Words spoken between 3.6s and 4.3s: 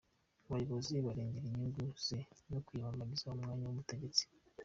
w’ubutegetsi